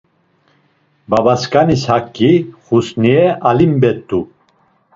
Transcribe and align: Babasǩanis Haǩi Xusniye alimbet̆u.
Babasǩanis 1.09 1.83
Haǩi 1.89 2.31
Xusniye 2.63 3.25
alimbet̆u. 3.49 4.19